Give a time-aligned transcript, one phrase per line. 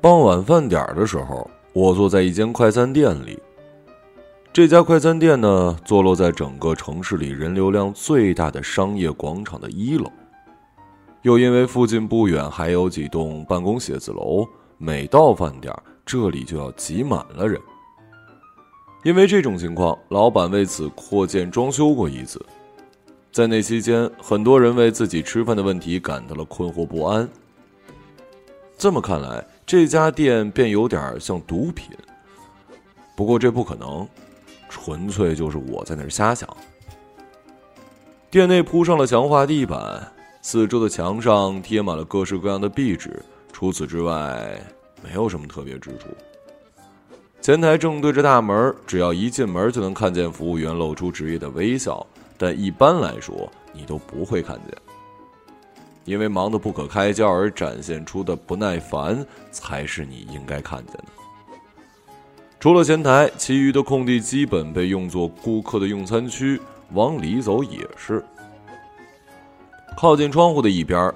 [0.00, 3.36] 傍晚饭点的时候，我坐在一间快餐店里。
[4.52, 10.08] 这家快餐店呢，坐落在整个城市里人流量最大的商业广场的一楼。
[11.22, 14.46] 又因为附近不远还有几栋办公写字楼，
[14.78, 15.74] 每到饭点
[16.06, 17.60] 这里就要挤满了人。
[19.02, 22.40] 因为这种情况，老板为此扩建装修过一次。
[23.32, 27.28] 在那期间，很多人为自己吃饭的问题感到了困惑不安。
[28.76, 31.90] 这么看来，这家店便有点像毒品。
[33.14, 34.08] 不过这不可能。
[34.70, 36.48] 纯粹就是我在那儿瞎想。
[38.30, 40.12] 店内铺上了强化地板，
[40.42, 44.60] 四周的墙上贴满了各式各样的壁纸，除此之外
[45.02, 46.08] 没有什么特别之处。
[47.40, 52.06] 前台正对着大门，只要一进门就能看见服务员露出职业的微笑，
[52.36, 54.76] 但一般来说你都不会看见，
[56.08, 61.04] 因为忙得不可开交而展现出的不耐烦才是你应该看见的。
[62.58, 66.58] 除了前台，其余的空地基本被用作顾客的用餐区。
[66.94, 68.24] 往里走也是。
[69.94, 71.12] 靠近窗户的一边，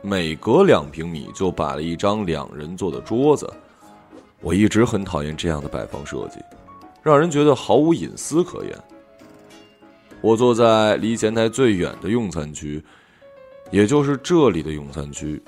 [0.00, 3.46] 每隔两平米就摆了一张两人座的桌子。
[4.40, 6.40] 我一直很讨厌这样的摆放设计，
[7.02, 8.72] 让人觉得毫无隐私可言。
[10.22, 12.82] 我坐在离前台最远的用餐区，
[13.72, 15.42] 也就是这里的用餐区。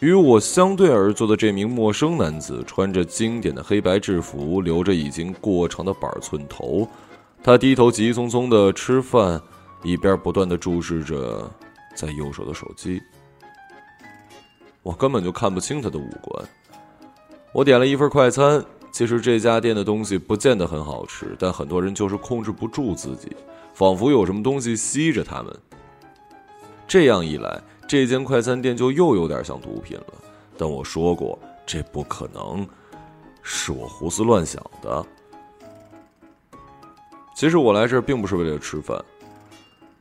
[0.00, 6.86] 与我相对而坐的这名陌生男子，穿着经典的黑白制服，留着已经过长的板寸头。
[7.42, 9.40] 他低头急匆匆的吃饭，
[9.82, 11.50] 一边不断的注视着
[11.94, 13.00] 在右手的手机。
[14.82, 16.44] 我根本就看不清他的五官。
[17.52, 18.64] 我点了一份快餐。
[18.90, 23.28] 其实这家店的东西不见得很好吃，但很多人就是控制不住自己，
[23.72, 25.56] 仿佛有什么东西吸着他们。
[26.88, 27.62] 这样一来。
[27.86, 30.14] 这间快餐店就又有点像毒品了，
[30.58, 32.66] 但我说过这不可能，
[33.42, 35.06] 是我胡思乱想的。
[37.34, 39.02] 其实我来这并不是为了吃饭，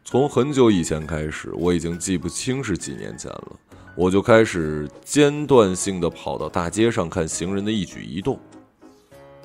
[0.04, 3.52] 从很久以前开始，我已经记不清是几年前了，
[3.96, 8.38] 我就开始间断性的跑到大街上看行人的一举一动，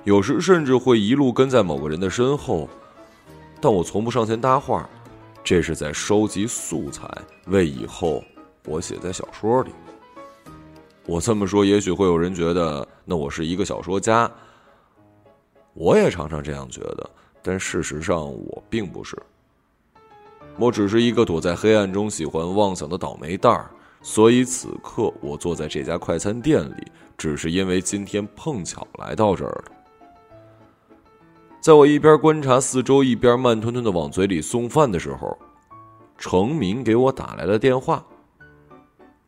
[0.03, 2.69] 有时甚至会一路跟在某个人的身后，
[3.61, 4.89] 但我从不上前搭话，
[5.45, 7.09] 这是在收集素材，
[7.47, 8.23] 为以后。
[8.65, 9.73] 我写在小说里。
[11.05, 14.31] 我这么说，也许会有人觉得那我是一个小说家。
[15.75, 17.11] 我也常常这样觉得，
[17.43, 19.21] 但事实上我并不是。
[20.57, 23.69] 我只是一个躲在黑暗中喜欢妄想的倒霉蛋儿。
[24.01, 26.87] 所以此刻我坐在这家快餐店里，
[27.19, 29.65] 只是因为今天碰巧来到这儿了。
[31.63, 35.39] 在我一边观察四周，一边慢吞吞的往嘴里送饭的时候，
[36.19, 38.05] 程明给我打来了电话。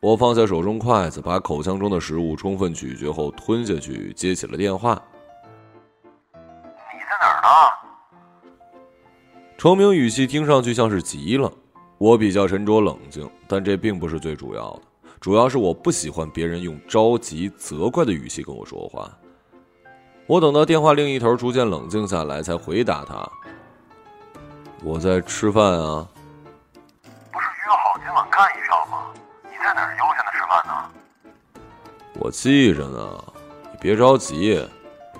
[0.01, 5.01] 我放下手中筷子，把口腔中的食物充分咀嚼后吞下去，接起了电话。
[6.33, 7.49] 你在哪儿呢？
[9.57, 11.49] 程明语气听上去像是急了。
[11.97, 14.81] 我比较沉着冷静，但这并不是最主要的，
[15.21, 19.09] 主要是我不喜欢别人用着急、责怪的语气跟我说话。
[20.27, 23.29] 我等到电话另一头逐渐冷静下来，才回答他
[24.83, 26.07] ：“我在吃饭啊。”
[27.31, 29.05] 不是约好今晚干一场吗？
[29.43, 30.89] 你在哪儿悠闲的吃饭呢？
[32.15, 33.23] 我记着呢，
[33.71, 34.67] 你别着急，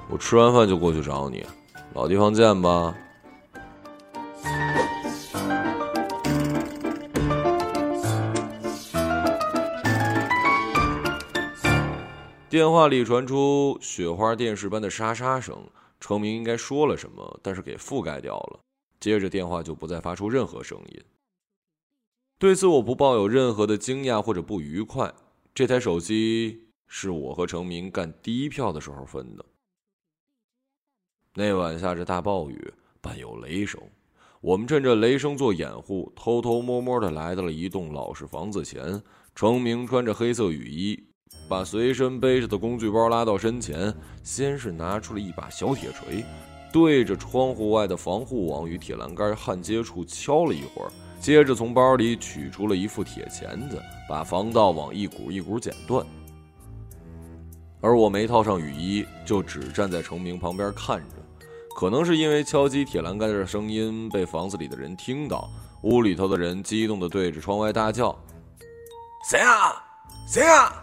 [0.09, 1.45] 我吃完饭就过去找你，
[1.93, 2.91] 老地方见吧。
[12.55, 18.61] 电话里传出雪花电视般的沙沙声，程明应该说了什么，但是给覆盖掉了。
[18.97, 21.03] 接着电话就不再发出任何声音。
[22.39, 25.13] 对此，我不抱有任何的惊讶或者不愉快。
[25.53, 29.43] 这台手机是我和程明干第一票的时候分的。
[31.33, 33.81] 那晚下着大暴雨，伴有雷声。
[34.39, 39.03] 我们趁着雷声做掩护，偷偷摸摸的来到了一栋老式房子前。
[39.35, 41.03] 程明穿着黑色雨衣，
[41.47, 43.93] 把随身背着的工具包拉到身前，
[44.23, 46.23] 先是拿出了一把小铁锤，
[46.71, 50.91] 对着窗户外的防护网与铁栏杆焊接处敲了一会儿。
[51.19, 56.05] 接着从包里取出了一副铁钳子，把防盗网一股一股剪断。
[57.81, 61.15] 而我没套上雨衣，就只站在程明旁边看着。
[61.75, 65.49] 可能是因为敲击铁栏杆的声音被房子里的人听到，
[65.81, 68.17] 屋里头的人激动地对着窗外大叫
[69.29, 69.73] ：“谁啊？
[70.27, 70.81] 谁啊？”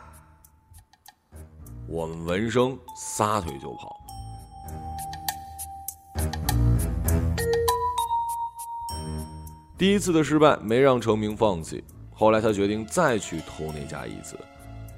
[1.92, 4.00] 我们闻声撒腿就跑。
[9.76, 14.38] 第一次的失败没让程明放弃，后来他决定再去偷那家一次。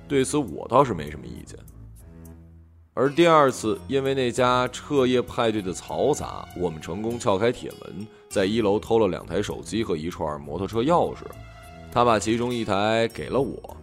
[0.06, 1.58] 对此我倒是没什么意见。
[2.92, 11.22] 而第二次，因为那家彻夜派对的嘈杂，我们成功撬开铁门，在一楼偷了两台手机和一串摩托车钥匙。
[11.90, 13.76] 他把其中一台给了我，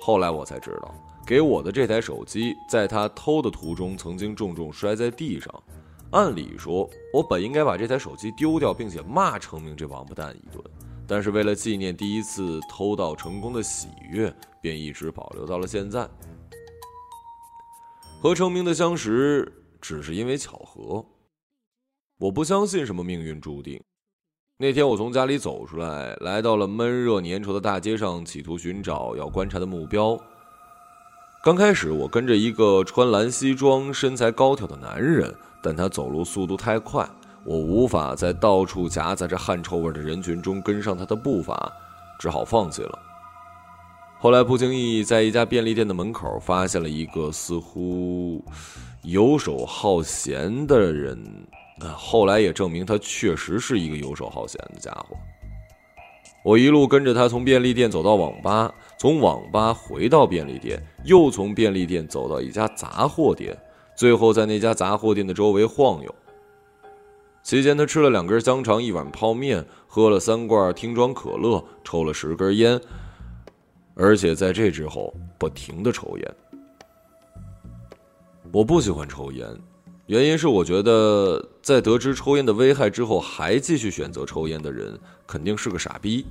[0.00, 0.92] 后来我才知道，
[1.26, 5.52] 给我的这台手机在他偷的途中曾经重重摔在地上。
[6.12, 10.62] 按理说，我本应该把这台手机丢掉，并且骂程明这王八蛋一顿，
[11.04, 14.32] 但是为了纪念第一次偷盗成功的喜悦，
[14.62, 16.08] 便一直保留到了现在。
[18.22, 21.04] 和程明的相识只是因为巧合，
[22.18, 23.82] 我不相信什么命运注定。
[24.58, 30.18] 那天我从家里走出来，来到了闷热粘稠的大街上，企图寻找要观察的目标。
[31.46, 35.32] 刚开始，我跟着一个穿蓝西装、身材高挑的男人，
[35.62, 37.08] 但他走路速度太快，
[37.44, 41.72] 我无法在到处夹杂着汗臭味的人群中跟上他的步伐，
[42.18, 42.98] 只好放弃了。
[44.18, 48.44] 后来不经意在一家便利店的门口发现了一个似乎
[49.04, 51.16] 游手好闲的人，
[51.94, 55.16] 后来也证明他确实是一个游手好闲的家伙。
[56.44, 63.56] 我一路跟着他从便利店走到网吧，从网吧回到便利店，又从便利店走到一家杂货店，
[63.94, 66.14] 最后在那家杂货店的周围晃悠。
[67.42, 72.80] 期间，他吃了两根香肠，一碗泡面，喝了三罐听装可乐，抽了十根烟。
[73.94, 76.34] 而且在这之后，不停的抽烟。
[78.52, 79.46] 我不喜欢抽烟，
[80.06, 86.26] 原因是我觉得在得知抽烟的危害之后还继续选择抽烟的人肯定是个傻逼。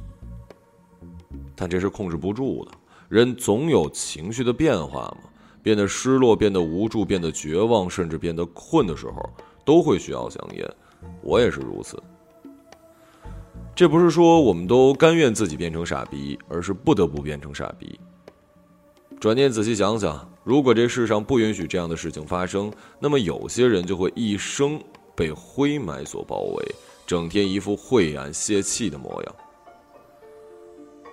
[1.55, 2.71] 但这是控制不住的，
[3.07, 5.29] 人总有情绪的变化嘛，
[5.63, 9.29] 变得失落，变得无助，变得绝望，甚至变得困的时候，
[9.63, 10.69] 都会需要香烟。
[11.21, 12.01] 我也是如此。
[13.75, 17.99] 这不是说我们都甘愿自己变成傻逼，而是不得不变成傻逼。
[19.19, 24.79] 转念仔细想想，如果这世上不允许这样的事情发生，那么有些人就会一生
[25.15, 26.75] 被灰霾所包围，
[27.07, 29.35] 整天一副晦暗泄气的模样。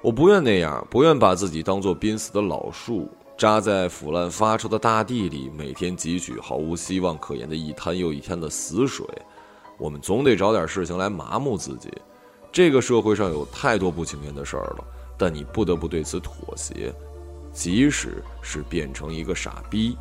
[0.02, 3.08] 我不愿那样，不愿把自己当做濒死的老树，
[3.38, 9.06] 扎在腐烂发臭的大地里，每天汲取毫无希望可言的一滩又一滩的死水。
[9.78, 11.88] 我们总得找点事情来麻木自己。
[12.50, 14.84] 这个社会上有太多不情愿的事儿了，
[15.16, 16.92] 但你不得不对此妥协，
[17.52, 19.96] 即使是变成一个傻逼。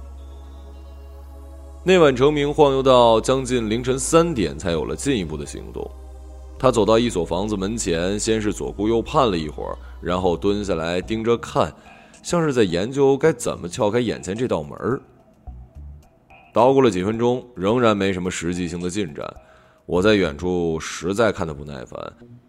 [1.84, 5.90] 那晚，成明晃悠到将近凌晨三点，才有了进一步的行动。
[6.62, 11.74] 他走到一所房子门前，先是左顾右盼了一会儿，然后蹲下来盯着看，
[12.22, 15.02] 像是在研究该怎么撬开眼前这道门儿。
[16.54, 19.26] 捣鼓了几分钟，仍然没什么实际性的进展。
[19.88, 22.00] 我在远处实在看得不耐烦，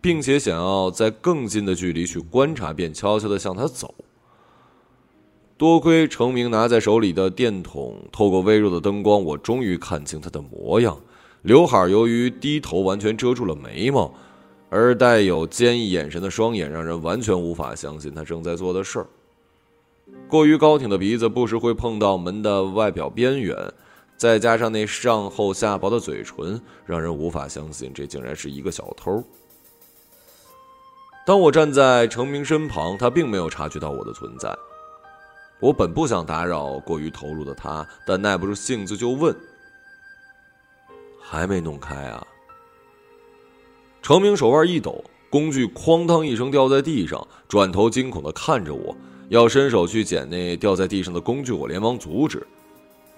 [0.03, 3.95] 并且想要在更近的距离去观察，便悄悄地向他走。
[5.57, 11.01] 多亏程明拿在手里的电筒透过微弱的灯光，我终于看清他的模样。
[11.43, 14.13] 刘海由于低头完全遮住了眉毛，
[14.71, 19.07] 而带有坚毅眼神的双眼让人完全无法相信他正在做的事儿。
[20.29, 23.57] 过于高挺的鼻子不时会碰到门的外表边缘。
[24.15, 29.21] 再加上那上厚下薄的嘴唇，让人无法相信这竟然是一个小偷。
[31.27, 34.57] 当我站在程明身旁，他并没有察觉到我的存在。
[35.59, 39.35] 我本不想打扰过于投入的他，但耐不住性子就问
[41.33, 42.27] ：“还没弄开啊？”
[44.03, 48.95] 程明手腕一抖，工具哐当一声掉在地上，转头惊恐的看着我，
[49.31, 52.47] 要伸手去捡那掉在地上的工具，我连忙阻止：“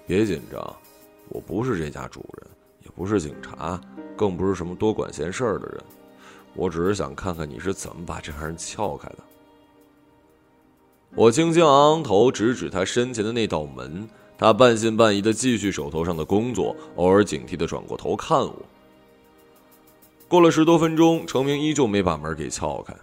[0.07, 0.75] 别紧张。”
[1.27, 2.47] 我不是这家主人，
[2.83, 3.81] 也不是警察，
[4.15, 5.83] 更不是什么多管闲事儿的人。
[6.53, 9.17] 我只是想看看你是怎么把这玩意撬开的。
[11.15, 14.07] 我轻轻昂昂头，指指他身前的那道门。
[14.37, 18.55] 他半信半疑的继续手头上的工作，偶尔警惕的转过头看我。
[20.27, 22.93] 过了十多分钟，程明依旧没把门给撬开。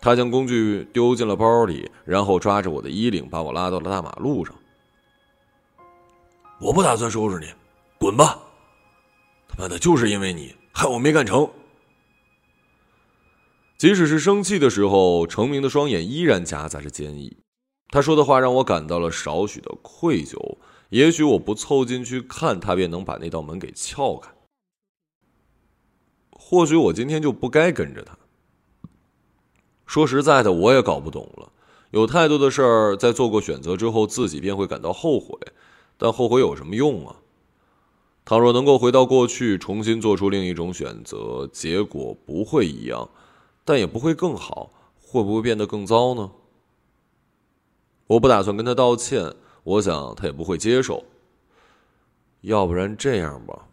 [0.00, 4.54] 他将工具丢进了包里，然后抓着我的衣领，把我拉到了大马路上。
[6.58, 7.46] 我不打算收拾你。
[7.98, 8.38] 滚吧！
[9.46, 11.46] 他妈的，就是因为你害我没干成。
[13.76, 17.36] 即使是生气的时候，程明的双眼依然夹杂着坚毅。
[17.88, 20.38] 他说的话让我感到了少许的愧疚。
[20.90, 24.30] 也许我不凑进去看，他便能把那道门给撬开。
[26.30, 28.16] 或许我今天就不该跟着他。
[29.86, 31.52] 说实在的，我也搞不懂了。
[31.90, 35.38] 有太多的事儿，在做过选择之后，自己便会感到后悔。
[35.96, 37.16] 但后悔有什么用啊？
[38.24, 43.10] 倘若能够回到过去，重新做出另一种选择，结果不会一样，
[43.64, 44.72] 但也不会更好。
[45.02, 46.30] 会不会变得更糟呢？
[48.06, 49.34] 我不打算跟他道歉，
[49.70, 51.04] 我想他也不会接受。
[52.40, 53.68] 要不然这样吧，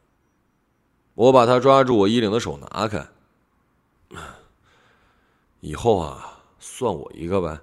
[1.15, 3.07] 我把他抓住我衣领的手拿开。
[5.59, 7.59] 以后啊，算我一个呗。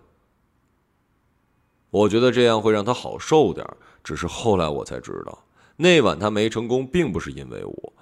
[1.90, 3.64] 我觉得这样会让他好受点
[4.02, 5.44] 只是后来我才知道，
[5.76, 7.92] 那晚他没成功，并不是因为我，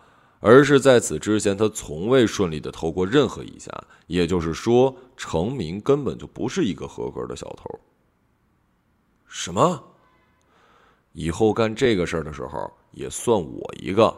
[0.41, 3.71] 而是在此之前他从未顺利的偷过任何一下。
[4.07, 7.79] 也就是说，程明根本就不是一个合格的小偷。
[9.27, 9.92] 什么？
[11.13, 14.15] 以后干这个事儿的时候，也算我一个。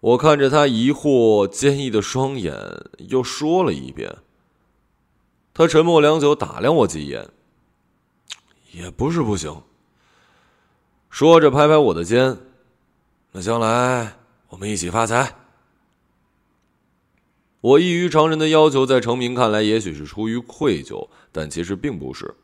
[0.00, 2.54] 我看着他疑惑、坚毅的双眼，
[3.08, 4.14] 又说了一遍。
[5.52, 7.28] 他沉默良久，打量我几眼。
[8.72, 9.62] 也不是不行。
[11.08, 12.36] 说着，拍拍我的肩。
[13.32, 14.16] 那将来
[14.48, 15.34] 我们一起发财。
[17.62, 22.34] 我异于常人的要求，在程明看来，也许是出于愧疚，但其实并不是。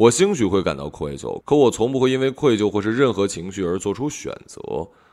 [0.00, 4.62] 我兴许会感到愧疚，可我从不会因为愧疚或是任何情绪而做出选择。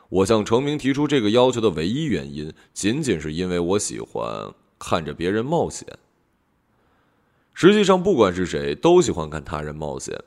[0.08, 5.86] 我向程明提出这个要求的唯一原因，仅仅是因为我喜欢看着别人冒险。
[7.52, 10.18] 实际上，不管是谁，都喜欢看他人冒险。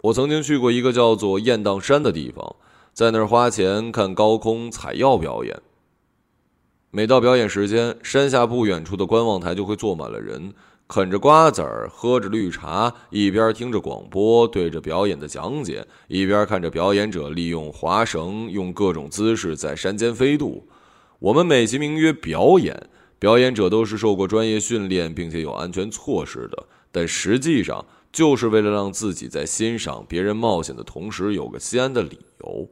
[0.00, 2.56] 我曾经去过一个叫做雁荡山的地方，
[2.92, 5.62] 在那儿花钱看高空采药表演。
[6.90, 10.52] 每到表演时间，山下不远处的观望台就会坐满了人，
[10.86, 20.68] 啃着瓜子儿，喝着绿茶，一边听着广播，对着表演的讲解，一边看着表演者利用滑绳，用各种姿势在山间飞渡。
[21.18, 27.84] 我们美其名曰表演，表演者都是受过专业训练并且有安全措施的，但实际上。
[28.12, 32.68] 就是为了让自己在欣赏别人冒险的同时有个心安的理由。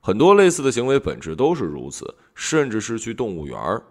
[0.00, 3.84] 很多类似的行为本质都是如此，甚至是去动物园儿。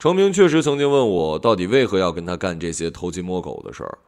[0.00, 3.98] 程明确实曾经问我，到底为何要跟他干这些偷鸡摸狗的事儿。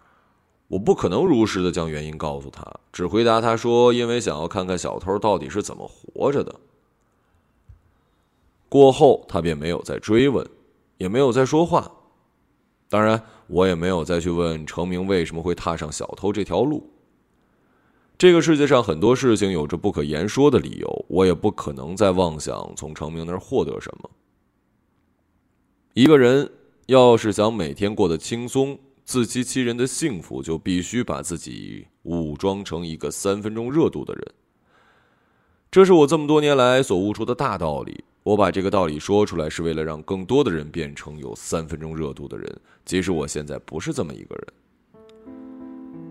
[0.68, 6.60] 我不可能如实的将原因告诉他，只回答他说：“因为想要看看小偷到底是怎么活着的。”
[8.70, 10.48] 过后，他便没有再追问，
[10.96, 11.92] 也没有再说话。
[12.88, 16.88] 当然，我也没有再去问程明为什么会踏上小偷这条路。
[18.16, 24.08] 这个世界上很多事情有着不可言说的理由，我也不可能再妄想从程明那儿获得什么。
[25.94, 26.50] 一个人
[26.86, 34.24] 要是想每天过得轻松、自欺欺人的幸福，就必须把自己武装成一个三分钟热度的人。
[35.70, 38.02] 这是我这么多年来所悟出的大道理。
[38.22, 42.60] 我把这个道理说出来，是为了让更多的人变成有三分钟热度的人。
[42.86, 44.46] 即使我现在不是这么一个人，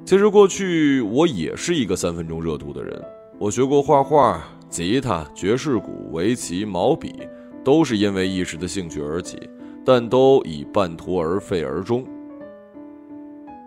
[0.05, 3.03] 其实过去我也是一个三分钟热度的人。
[3.39, 7.27] 我学过画画、吉他、爵士鼓、围棋、毛笔，
[7.63, 9.39] 都是因为一时的兴趣而起，
[9.85, 12.05] 但都以半途而废而终。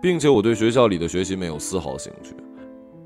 [0.02, 2.34] 并且我对学校里的学习没有丝毫兴趣。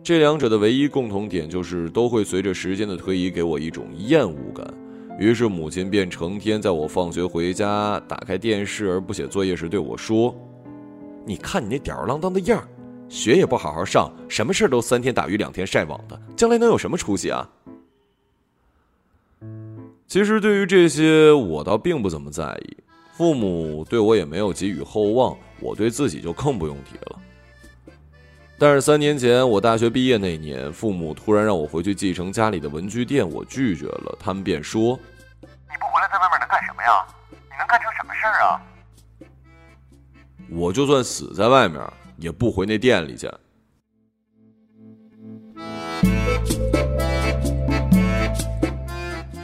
[0.03, 4.67] 这两者的唯一共同点就是，都会随着时间的推移给我一种厌恶感。
[5.19, 10.35] 于是母亲便成天在我放学回家打开电视而不写作业时对我说
[11.25, 12.67] ：“你看你那吊儿郎当的样儿，
[13.09, 17.49] 学也不好好上，什么事儿都三天打鱼两天晒网的，将来能有什么出息啊？”
[20.09, 22.77] 其实对于这些，我倒并不怎么在意。
[23.19, 27.19] 父母对我也没有给予厚望，我对自己就更不用提了。
[28.57, 34.17] 但是三年前我大学毕业那年，父母突然让我回去继承家里的文具店，我拒绝了。
[34.21, 34.97] 他们便说
[35.43, 35.49] ：“你
[35.81, 37.05] 不回来，在外面能干什么呀？
[37.33, 38.63] 你能干成什么事儿啊？”
[40.49, 41.83] 我就算死在外面，
[42.19, 43.29] 也不回那店里去。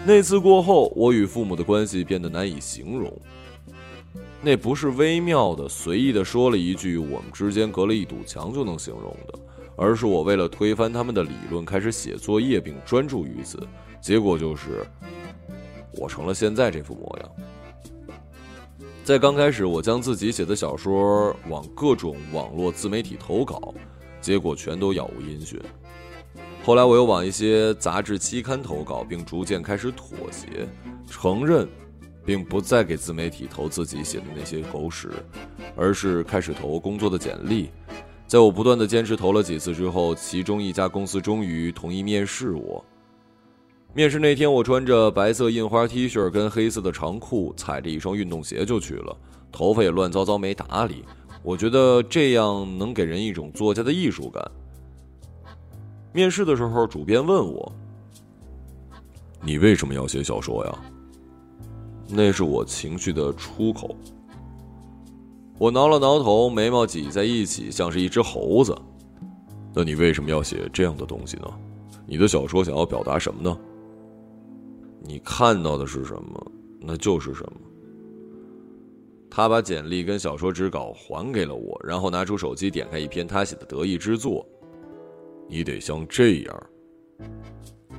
[0.06, 3.12] 那次过后，我与父母的关系变得难以形容。
[4.44, 9.38] 那不是微妙的、随意的说了一句“我们之间隔了一堵墙”就能形容的，
[9.74, 13.66] 而是我为了推翻他们的理论，开始写作业并专注于此，
[14.02, 14.86] 结果就是
[15.94, 17.30] 我成了现在这副模样。
[19.02, 23.72] 在刚开始，我将自己写的小说往各种网络自媒体投稿，
[24.20, 25.58] 结果全都杳无音讯。
[26.62, 30.68] 后来，我又往一些杂志期刊投稿，并逐渐开始妥协，
[31.10, 31.66] 承认。
[32.24, 35.10] 并不再给自媒体投自己写的那些狗屎，
[35.76, 37.70] 而是开始投工作的简历。
[38.26, 42.84] 在我不断的坚持投了几次之后，其中一家公司终于同意面试我。
[43.92, 49.16] 面试那天，我穿着白色印花 T 恤跟黑色的长裤，踩着一双运动鞋就去了，
[49.52, 51.04] 头发也乱糟糟没打理。
[51.42, 54.42] 我觉得这样能给人一种作家的艺术感。
[56.12, 57.72] 面试的时候，主编问我
[59.44, 60.78] ：“你为什么要写小说呀？”
[62.08, 63.96] 那是我情绪的出口。
[65.58, 68.76] 我挠了挠头，眉毛挤在一起，像是一只猴子。
[69.72, 71.48] 那你为什么要写这样的东西呢？
[72.06, 73.56] 你的小说想要表达什么呢？
[75.00, 77.60] 你看到的是什么，那就是什么。
[79.30, 84.46] 他把简历跟小说纸稿还给了我，然后拿出手机点开一篇他写的得意之作。
[85.48, 86.66] 你得像这样。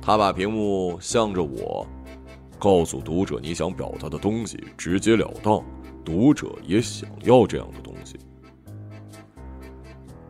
[0.00, 1.86] 他把屏幕向着我，
[2.58, 5.62] 告诉读者你想表达的东西，直截了当。
[6.04, 8.16] 读者也想要这样的东西。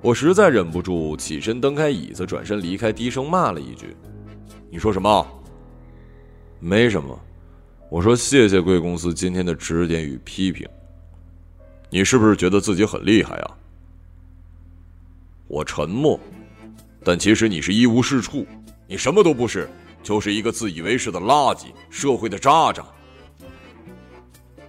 [0.01, 3.95] 我实在忍不住，起身蹬开椅子，转身离开，低声骂了一句
[4.71, 5.27] ：“你说什么
[6.61, 7.19] ？”“没什么。”
[7.91, 10.67] 我说：“谢谢贵公司今天的指点与批评。
[11.91, 13.59] ”“你是不是觉得自己很厉害啊？”
[15.47, 16.19] 我沉默，
[17.05, 18.47] 但其实你是一无是处，
[18.87, 19.69] 你什么都不是，
[20.07, 22.81] 就是一个自以为是的垃圾，社会的渣渣。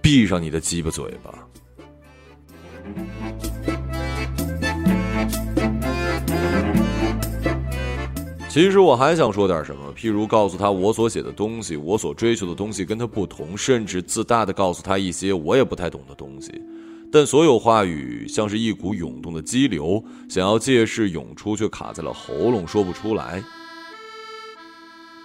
[0.02, 1.32] 闭上你的鸡巴嘴巴！
[8.48, 16.50] 其实我还想说点什么，譬如告诉他我所写的东西，我所追求的东西跟他不同，甚至自大的告诉他一些我也不太懂的东西。
[17.12, 23.40] 但所有话语像是一股涌动的激流，想要借势涌出，却卡在了喉咙，说不出来。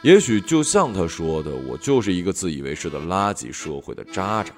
[0.03, 4.53] 也许就像他说的，我就是一个自以为是的垃圾社会的渣渣。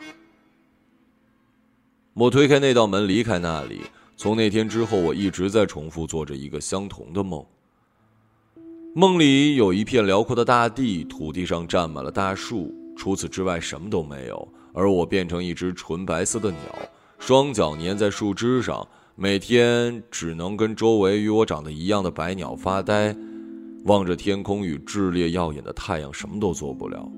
[2.16, 3.82] 我推开那道门，离开那里。
[4.18, 7.46] 从那天之后，我一直在重复做着一个相同的梦。
[8.96, 14.48] 梦里有一片辽阔的大地，土地上站满了大树，除此之外什么都没有。
[14.74, 16.60] 而我变成一只纯白色的鸟，
[17.20, 23.16] 双脚粘在树枝上，每天只能跟周围与我长得一样的白鸟发呆，
[23.86, 27.12] 望着天空与炽烈耀眼的太阳，什么都做不了。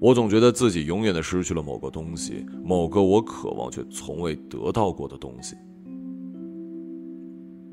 [0.00, 5.54] 我总觉得自己永远的失去了某个东西，某个我渴望却从未得到过的东西。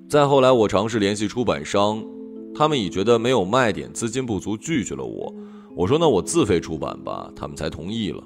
[0.08, 2.04] 再后来，我尝试联系出版商。
[2.56, 5.32] 他们已觉得没有卖点，资金不足，拒绝了我。
[5.76, 8.24] 我说：“那我自费出版吧。”他们才同意了。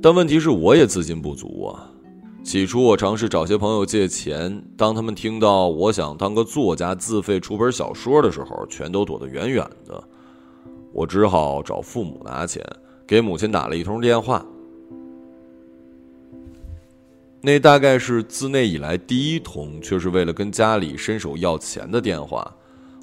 [0.00, 1.89] 但问题是，我也资金不足啊。
[2.42, 4.62] 起初，我尝试找些朋友借钱。
[4.76, 10.02] 当他们听到我想当个作家，自费出本小说的时候，全都躲得远远的。
[10.92, 12.64] 我只好找父母拿钱，
[13.06, 14.44] 给母亲打了一通电话。
[17.42, 22.56] 那大概是自那以来第一通，却是为了跟家里伸手要钱的电话。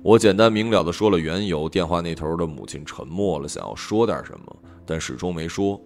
[0.04, 5.80] 我简单明了的说了缘由，电话那头的母亲沉默了，想要说点什么，但始终没说。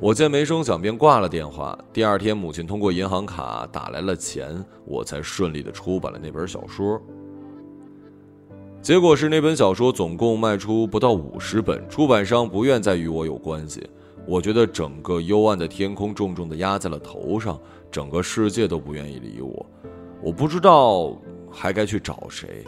[0.00, 1.78] 我见没声响，便挂了电话。
[1.92, 6.98] 第二天，母亲通过银行卡打来了钱，我才顺利的出版了那本小说。
[8.80, 13.86] 结果是那本小说总共卖出不到五十本，出版商不愿再与我有关系。
[14.26, 17.60] 我觉得整个幽暗的天空重重的压在了头上，
[17.90, 19.66] 整个世界都不愿意理我。
[20.22, 21.16] 我不知道。
[21.52, 22.64] 还该去找谁？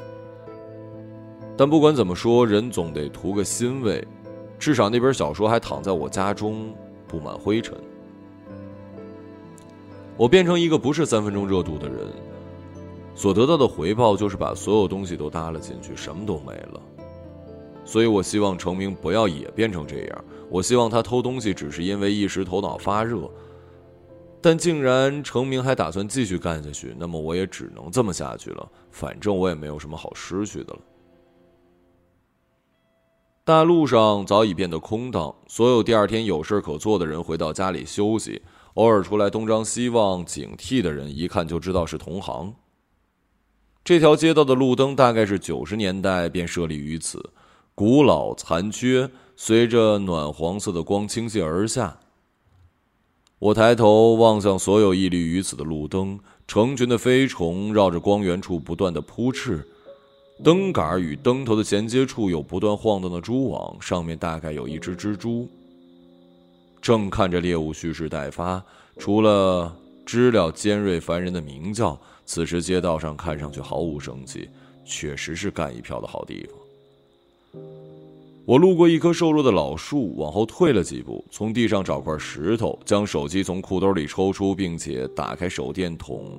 [1.57, 4.05] 但不管怎么说，人总得图个欣慰，
[4.59, 6.75] 至少那本小说还躺在我家中，
[7.13, 7.79] 布满灰尘。
[10.17, 12.09] 我变成一个不是三分钟热度的人，
[13.15, 16.81] 所得到的回报就是把所有东西都搭了进去，什么都没了。
[17.85, 20.25] 所以我希望成明不要也变成这样。
[20.49, 23.29] 我希望他偷东西只是因为一时头脑发热。
[24.41, 28.69] 但竟然成明还打算继续干下去，那么我也只能这么下去了。
[28.91, 30.81] 反正我也没有什么好失去的了。
[33.45, 38.41] 大路上早已变得空荡，所有第二天有事可做的人回到家里休息，
[38.75, 42.55] 偶尔出来东张西望、警惕的人，一看就知道是同行。
[43.83, 47.31] 这条街道的路灯大概是九十年代便设立于此，
[47.75, 51.99] 古老残缺，随着暖黄色的光倾泻而下。
[53.41, 59.69] 我抬头望向所有屹立于此的路灯，成群的飞虫绕着光源处不断的扑翅，
[60.43, 65.49] 灯杆与灯头的衔接处有不断晃动的蛛网，上面大概有一只蜘蛛。
[66.81, 68.61] 正看着猎物蓄势待发，
[68.99, 69.73] 除了
[70.05, 74.49] 知了尖锐烦人的鸣叫，此时街道上看上去毫无生气，
[74.85, 77.63] 确实是干一票的好地方。
[78.45, 86.37] 我路过一棵瘦弱的老树，往后退了几步，从地上找块石头，将手机从裤兜里抽出，并且打开手电筒，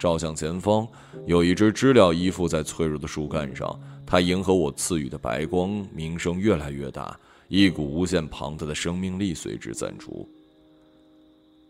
[0.00, 0.88] 照向前方。
[1.26, 10.26] 有一只知了依附在脆弱的树干上，它迎合我赐予的白光，鸣声越来越大，一股无限庞大的生命力随之散出。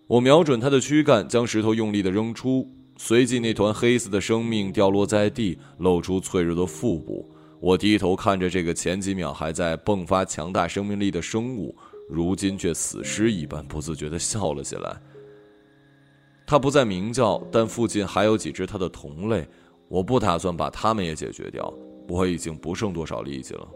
[0.07, 2.66] 我瞄准它的躯干，将石头用力的扔出，
[2.97, 7.29] 随即那团黑色的生命掉落在地，露出脆弱的腹部。
[7.61, 11.77] 我低头看着这个前几秒还在迸发强大生命力的生物，
[12.09, 14.99] 如今却死尸一般，不自觉地笑了起来。
[16.51, 19.47] 他不再鸣叫，但附近还有几只他的同类，
[19.87, 21.73] 我不打算把他们也解决掉。
[22.09, 23.69] 我已经不剩多少力气了。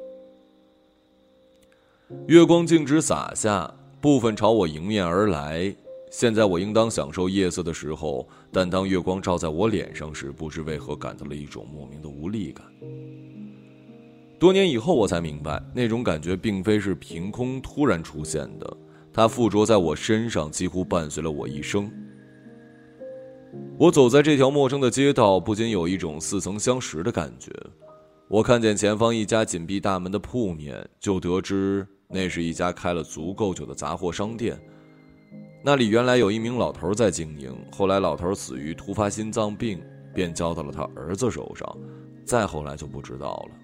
[2.27, 5.73] 月光径直洒下，部分朝我迎面而来。
[6.11, 12.67] 现在我应当享受夜色的时候，但当月光照在我脸上时，不知为何感到了一种莫名的无力感。
[14.37, 18.77] 多年以后，我才明白，那种感觉并非是凭空突然出现的，
[19.13, 21.89] 它附着在我身上，几乎伴随了我一生。
[23.79, 27.51] 我走在这条陌生的街道，不禁有一种似曾相识的感觉。
[28.29, 34.59] 我看见前方一家紧闭大门的铺面，就得知那是一家开了足够久的杂货商店。
[35.63, 39.83] 那里原来有一名老头在经营，后来老头死于突发心脏病，
[40.15, 41.67] 便交到了他儿子手上，
[42.25, 43.57] 再后来就不知道了。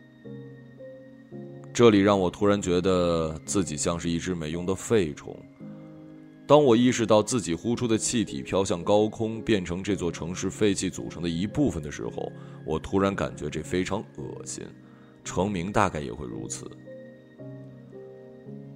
[1.72, 5.36] 这里让我突然觉得自己像是一只没用的废虫。
[6.50, 12.32] 当我意识到自己呼出的气体飘向高空，变成这座城市废气组成的一部分的时候，
[12.66, 14.64] 我突然感觉这非常恶心。
[15.22, 16.68] 成名大概也会如此。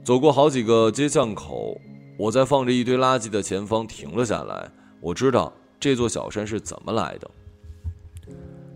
[0.04, 1.76] 走过好几个街巷口，
[2.16, 4.70] 我在放着一堆垃圾的前方停了下来。
[5.00, 7.28] 我知道这座小山是怎么来的。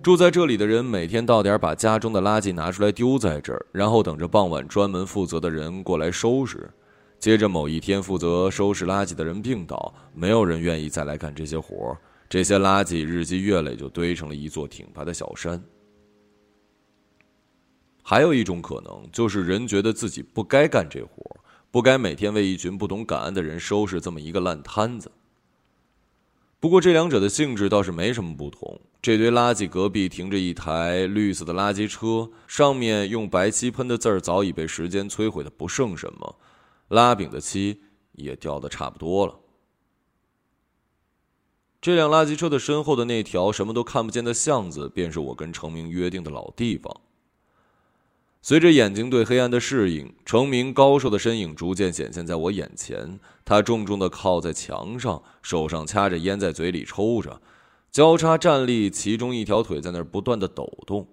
[0.02, 6.68] 住在这里的人每天到点把家中的垃圾拿出来丢在这儿，然后等着傍晚专门负责的人过来收拾。
[7.18, 11.98] 接着某一天，负责收拾垃圾的人病倒，没有人愿意再来干这些活儿。
[12.28, 15.61] 这些垃圾日积月累，就堆成了一座挺拔的小山。
[18.02, 21.37] 还有一种可能，就是人觉得自己不该干这活，
[21.70, 25.11] 不该每天为一群不懂感恩的人收拾这么一个烂摊子。
[26.61, 28.81] 不过这两者的性质倒是没什么不同。
[29.02, 36.37] 这堆垃圾隔壁停着一台绿色的垃圾车，上面用白漆喷的字儿早已被时间摧毁的不剩什么。
[36.88, 39.38] 拉饼的漆也掉的差不多了。
[41.81, 47.01] 这辆垃圾车的身后的那条什么都看不见的巷子，便是我跟程明约定的老地方。
[48.42, 53.20] 随着眼睛对黑暗的适应，程明高瘦的身影逐渐显现在我眼前。
[53.44, 57.40] 他重重的靠在墙上，手上掐着烟，在嘴里抽着，
[57.90, 61.07] 交叉站立，其中一条腿在那儿不断的抖动。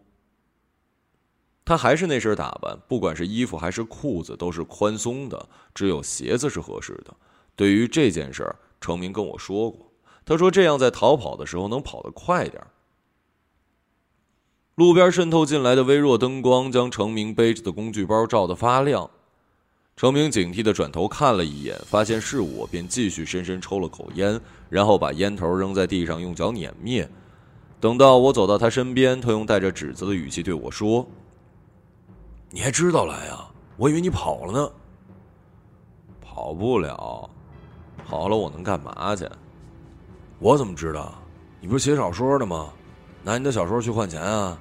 [1.65, 7.11] 他还是那身打扮，不管是衣服还是裤子都是宽松的，只有鞋子是合适的。
[7.55, 9.91] 对于这件事儿，程明跟我说过，
[10.23, 12.67] 他说这样在逃跑的时候能跑得快点儿。
[14.75, 19.09] 路边渗透进来的微弱灯光将程明背着的工具包照得发亮。
[19.95, 27.09] 程明警惕地转头看了一眼，发现是我，便继续深深抽了口烟，然后把烟头扔在地上，用脚碾灭。
[27.79, 31.07] 等到我走到他身边，他用带着指责的语气对我说。
[32.55, 33.45] 你还知道来呀？
[33.75, 34.71] 我以为你跑了呢。
[36.21, 37.29] 跑不了，
[38.07, 39.29] 跑了我能干嘛去？
[40.39, 41.13] 我怎么知道？
[41.59, 42.71] 你不是写小说的吗？
[43.23, 44.57] 拿你的小说去换钱啊？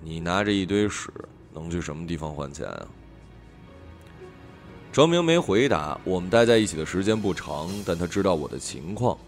[0.00, 1.12] 你拿着一堆屎，
[1.52, 2.86] 能去什么地方换钱啊？
[4.92, 5.98] 程明没回答。
[6.04, 9.18] 我们待在一起的时间不长，但他知道我的情况。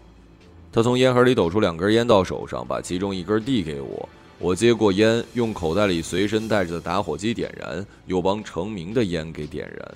[0.71, 4.07] 他从烟盒里抖出两根烟到手上，把其中一根递给我。
[4.39, 9.95] 我接过烟，用口袋里随身带着的打火机点燃，又帮成明的烟给点燃。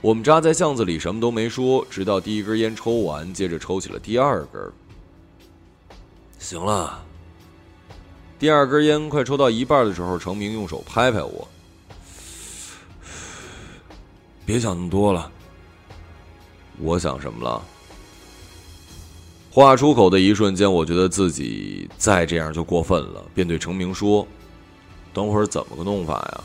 [0.00, 4.62] 我们扎在巷子里，什么都没说，直到第一根烟抽完，接着抽起了第二根。
[6.38, 7.04] 行了，
[8.38, 11.48] 第二根烟快抽到一半的时候，成明用手拍拍我
[14.46, 15.32] ：“别想那么多了。”
[16.78, 17.64] 我想什么了？
[19.56, 24.28] 话出口的一瞬间，我觉得自己再这样就过分了，便对程明说
[25.14, 26.44] ：“等会儿怎么个弄法呀？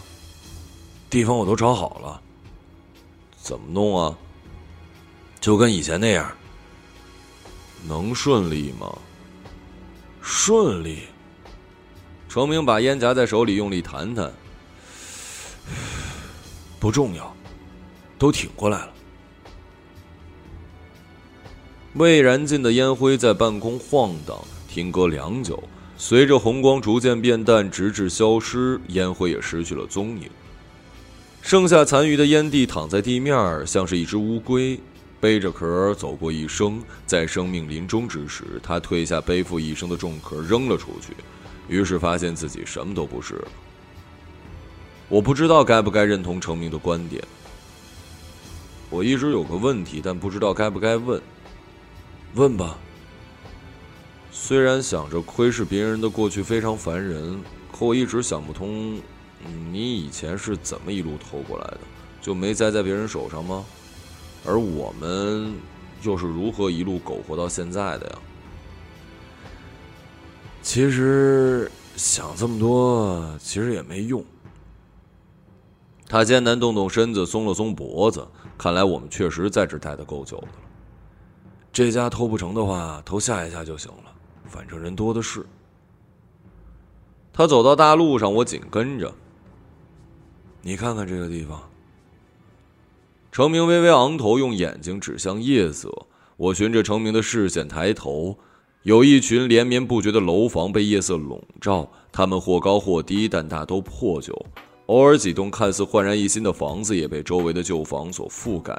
[1.10, 2.22] 地方我都找好了，
[3.36, 4.18] 怎么弄啊？
[5.42, 6.32] 就跟以前那样，
[7.86, 8.98] 能顺利吗？
[10.22, 11.00] 顺利。”
[12.30, 14.32] 程明把烟夹在手里，用力弹弹，
[16.80, 17.36] 不重要，
[18.18, 18.94] 都挺过来了。
[21.96, 24.38] 未燃尽的烟灰在半空晃荡，
[24.70, 25.62] 停格良久。
[25.98, 30.30] 随着红光逐渐变淡，直至消失，烟灰也失去了踪影。
[31.42, 34.80] 剩下残余的烟蒂躺在地面，像是一只乌龟，
[35.20, 36.82] 背着壳走过一生。
[37.06, 41.14] 在生命临终之时，他褪下背负一生的重壳，扔了出去。
[41.68, 43.36] 于是发现自己什么都不是。
[45.10, 47.22] 我不知道该不该认同成明的观点。
[48.90, 51.22] 我一直有个问题，但不知道该不该问。
[52.36, 52.78] 问吧。
[54.32, 57.42] 虽然想着窥视别人的过去非常烦人，
[57.72, 59.00] 可我一直想不通，
[59.72, 61.80] 你以前是怎么一路偷过来的？
[62.22, 63.66] 就没栽在别人手上吗？
[64.46, 65.54] 而我们
[66.02, 68.18] 又是如何一路苟活到现在的呀？
[70.62, 74.24] 其实想这么多，其实也没用。
[76.08, 78.28] 他艰难动动身子，松了松脖子。
[78.58, 80.54] 看来我们确实在这待的够久的了。
[81.74, 84.14] 这家偷不成的话，偷下一家就行了，
[84.46, 85.46] 反正人多的是。
[87.32, 89.14] 他走到大路上，我紧跟着。
[90.62, 91.62] 你看看这个地方。
[93.32, 95.90] 程明微微昂头，用眼睛指向夜色。
[96.36, 98.38] 我循着程明的视线抬头，
[98.84, 104.38] 有一群连绵不绝的楼房被夜色笼罩，它们或高或低，但大都破旧。
[104.88, 108.78] 偶尔几栋看似焕然一新的房子也被周围的旧房所覆盖，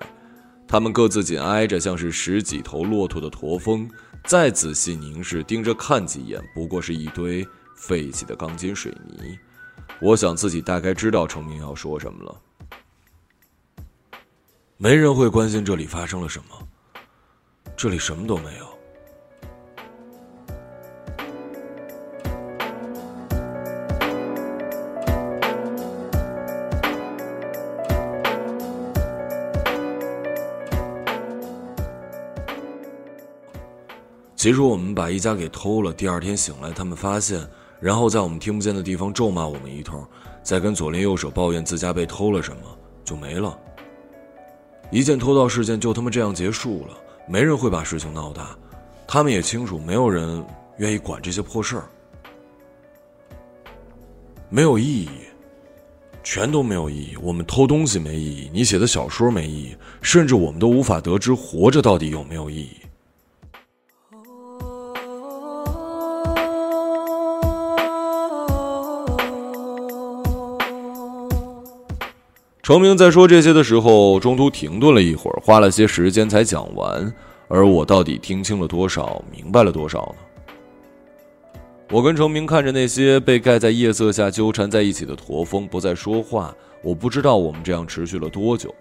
[0.73, 3.87] 他们各自紧挨着，像是十几头骆驼的驼峰。
[4.25, 9.39] 再仔细凝视，盯着看几眼，不过是一堆废弃的钢筋水泥。
[10.01, 12.41] 我想自己大概知道程明要说什么了。
[14.79, 16.67] 没人会关心这里发生了什么，
[17.77, 18.72] 这里什么都没有。
[34.43, 37.41] 其实我们把一家给偷了，第二天醒来，他们发现，
[37.79, 40.05] 然后在我们听不见的地方咒骂我们一通，
[40.43, 42.63] 再跟左邻右舍抱怨自家被偷了什么，
[43.05, 43.57] 就没了。
[44.91, 48.59] 一件偷盗事件就他妈这样结束了，没人会把事情闹大，
[49.07, 50.45] 他们也清楚，没有人
[50.79, 51.85] 愿意管这些破事儿，
[54.49, 55.09] 没有意义，
[56.25, 57.17] 全都没有意义。
[57.23, 62.82] 我们偷东西没意义，你写的小说没意义，甚至我们都无法得知活着到底有没有意义。
[72.63, 77.13] 程明在说这些的时候，中途停顿了一会儿，花了些时间才讲完。
[77.49, 81.61] 而我到底听清了多少，明白了多少呢？
[81.91, 86.55] 我跟程明看着那些被盖在夜色下纠缠在一起的驼峰，不再说话。
[86.85, 88.73] 我不知道我们这样持续了多久，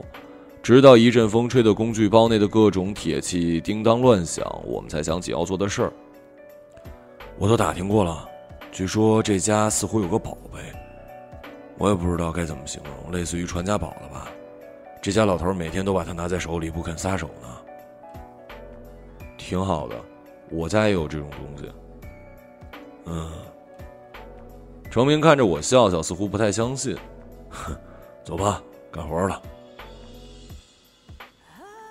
[0.62, 5.94] 直到一阵风吹的工具包内的各种铁器叮当乱响，我们才想起要做的事儿。
[7.40, 8.30] 我都打听过了，
[8.72, 10.60] 据说这家似乎有个宝贝。
[11.82, 14.28] 我也不知道该怎么形容，类似于传家宝了吧？
[15.02, 17.48] 这家老头每天都把它拿在手里，不肯撒手呢。
[19.36, 19.96] 挺好的，
[20.52, 21.72] 我家也有这种东西。
[23.06, 23.32] 嗯。
[24.92, 26.96] 程明看着我笑笑，似乎不太相信。
[27.50, 27.76] 哼，
[28.24, 29.42] 走吧，干活了。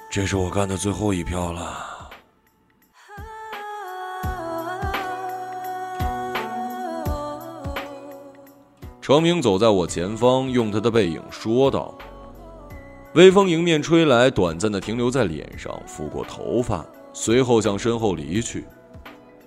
[0.09, 1.90] 这是我干的最后一票了。
[9.11, 11.93] 程明走在我前方，用他的背影说道
[13.15, 18.65] ：“微风迎面吹来，短暂的停留在脸上，拂过头发，随后向身后离去。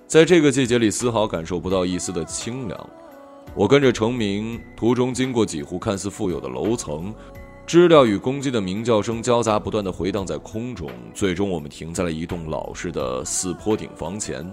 [0.06, 2.90] 在这个季节里，丝毫感受不到一丝的清凉。
[3.56, 7.16] 我跟着程明，途中经过几户看似富有的楼层，
[7.66, 10.90] 知了与公鸡的鸣叫声交杂不断的回荡在空中。
[11.14, 14.46] 最终，我们停在了一栋老式的四坡顶房前。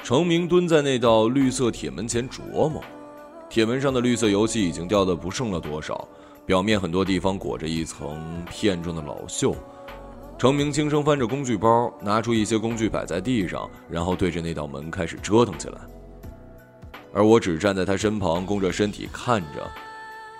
[0.00, 2.80] 程明蹲在那道绿色铁门前琢磨。”
[3.50, 6.06] 铁门上的绿色油漆已经掉的不剩了多少，
[6.46, 9.56] 表面很多地方裹着一层片状的老锈。
[10.38, 15.78] 程明轻声翻着工具包，拿出一些工具摆在地上，然后对着那道门开始折腾起来。
[17.12, 19.68] 而我只站在他身旁，弓着身体看着，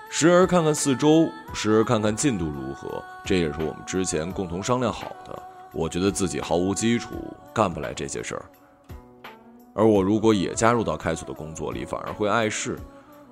[0.09, 3.03] 时而看看四周，时而看看进度如何。
[3.25, 5.37] 这也是我们之前共同商量好的。
[5.73, 7.11] 我觉得自己毫无基础，
[7.53, 8.45] 干不来这些事儿。
[9.75, 12.79] 而我如果也加入到开锁的工作里，反而会碍事。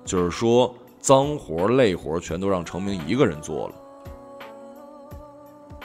[0.05, 3.75] 就是说，脏活累活全都让程明一个人做了。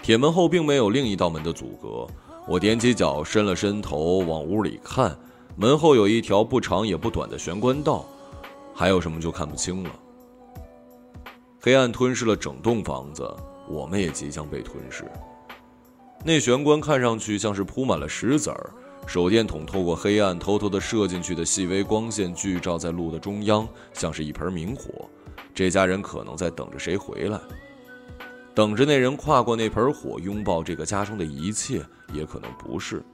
[0.03, 2.07] 铁门后并没有另一道门的阻隔，
[2.47, 5.17] 我踮起脚，伸了伸头，往屋里看，
[5.57, 8.05] 门后有一条不长也不短的玄关道，
[8.75, 9.91] 还有什么就看不清了。
[11.61, 13.35] 黑暗吞噬了整栋房子，
[13.67, 15.05] 我们也即将被吞噬。
[16.23, 18.71] 那玄关看上去像是铺满了石子儿。
[19.07, 25.09] 手电筒透过黑暗偷偷的射进去的细微光线，聚照在路的中央，像是一盆明火。
[25.55, 27.39] 这家人可能在等着谁回来，
[28.55, 33.05] 等着那人跨过那盆火，拥抱这个家中的一切，也可能不是。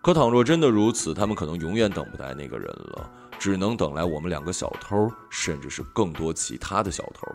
[0.00, 7.26] 可倘若真的如此，他们可能永远等不来那个人了，只能等来我们两个小偷，甚至是更多其他的小偷。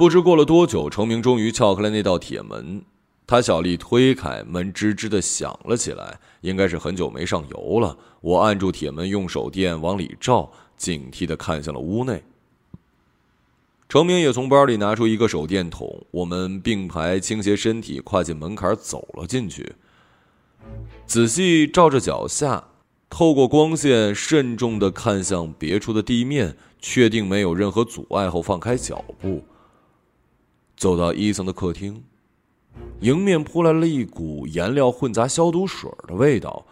[0.00, 2.80] 不知过了多久，程明终于撬开了那道铁门。
[3.26, 7.98] 他小力推开门，吱吱的响了起来，应该是很久没上油了。
[8.22, 12.22] 我按住铁门，用手电往里照，警惕的看向了屋内。
[13.90, 19.74] 程明也从包里拿出一个手电筒，我们并排倾斜身体，跨进门槛走了进去。
[21.04, 22.68] 仔细照着脚下，
[23.10, 29.44] 透过光线慎重的看向别处的地面，确定没有任何阻碍后，放开脚步，
[30.80, 32.02] 走到一层的客厅。
[33.00, 36.64] 迎面扑来了一股颜料混杂消毒水的味道。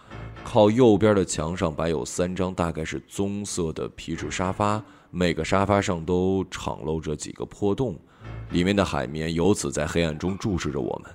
[0.43, 7.99] 靠右边的墙上摆有三张大概是棕色的皮质沙发，每个沙发上都敞露着几个破洞，
[8.51, 11.13] 里面的海绵由此在黑暗中注视着我们。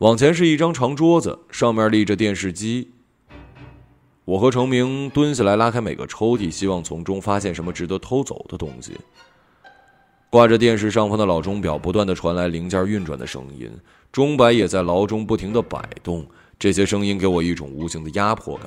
[0.00, 2.90] 往前是一张长桌子，上面立着电视机。
[4.26, 8.98] 我和程明蹲下来拉开每个抽屉，希望从中发现什么值得偷走的东西。
[10.30, 13.68] 挂着电视上方的老钟表不断的传来零件运转的声音，
[14.12, 16.24] 钟摆也在牢中不停的摆动。
[16.56, 18.66] 这些声音给我一种无形的压迫感。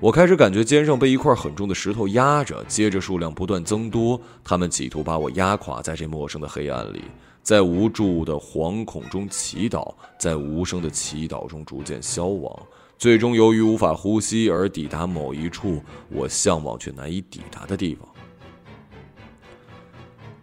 [0.00, 7.02] 我开始感觉肩上被一块很重的石头压着，接着数量不断增多，他们企图把我压垮在这陌生的黑暗里，
[7.42, 12.58] 在无助的惶恐中祈祷，在无声的祈祷中逐渐消亡，
[12.96, 18.08] 最终由于无法呼吸而抵达某一处我向往却难以抵达的地方。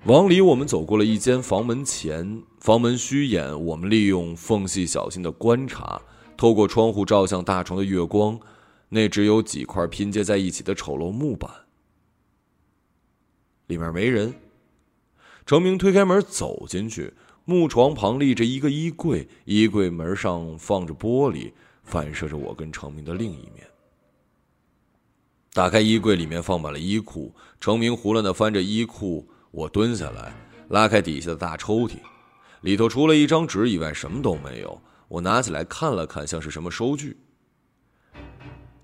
[0.06, 3.66] 往里，我们走过了一间房门前，房门虚掩。
[3.66, 6.02] 我们利用缝隙小心的观察，
[6.38, 8.40] 透过窗户照向大床的月光，
[8.88, 11.52] 那只有几块拼接在一起的丑陋木板。
[13.68, 14.34] 里面没人。
[15.46, 21.52] 程明推开门走进去，木床旁立着一个衣柜，衣柜门上放着玻璃，
[21.84, 23.68] 反射着我跟程明的另一面。
[25.54, 27.36] 打开衣柜，里面放满了衣裤。
[27.60, 29.28] 程明胡乱的翻着衣裤。
[29.52, 30.34] 我蹲下来，
[30.70, 31.98] 拉开底下的大抽屉，
[32.62, 34.80] 里头除了一张纸以外什么都没有。
[35.08, 37.18] 我拿起来看了看，像是什么收据。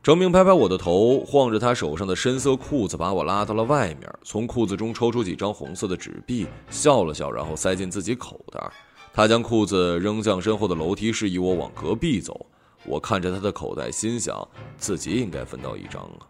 [0.02, 8.72] 程明拍拍我的头，晃着他手上的深色裤子，把我拉到了外面，从裤子中抽出几张红色的纸币，笑了笑，然后塞进自己口袋。
[9.14, 12.46] 他将裤子扔向身后的楼梯，示意我往隔壁走。
[12.86, 14.48] 我看着他的口袋，心想
[14.78, 16.26] 自己应该分到一张啊。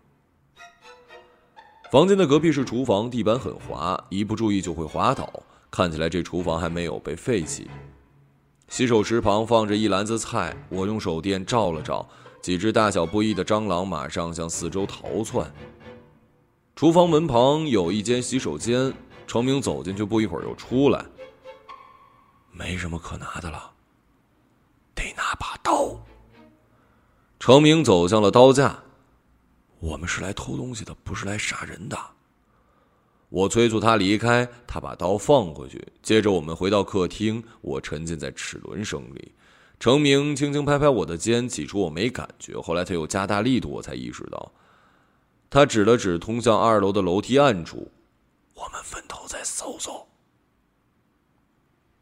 [1.96, 5.32] 房间的隔壁是厨房，地板很滑，一不注意就会滑倒。
[5.72, 7.70] 看起来这厨房还没有被废弃。
[8.68, 12.06] 洗手池旁放着一篮子菜，我用手电照了照，
[12.42, 15.50] 几只大小不一的蟑螂马上向四周逃窜。
[16.76, 18.94] 厨房门旁有一间洗手间，
[19.26, 21.06] 程明走进去，不一会儿又出来。
[22.52, 23.72] 没什么可拿的了，
[24.94, 25.98] 得拿把刀。
[27.40, 28.82] 程明走向了刀架。
[29.86, 31.96] 我们是来偷东西的，不是来杀人的。
[33.30, 35.88] 我催促他离开，他把刀放回去。
[36.02, 39.32] 接着我们回到客厅，我沉浸在齿轮声里。
[39.80, 44.52] 程明轻轻拍拍我的肩，起初我没感觉，后来他又加大力度，我才意识到。
[45.52, 47.92] 他指了指通向二楼的楼梯暗处，
[48.56, 50.08] 我们分头再搜搜。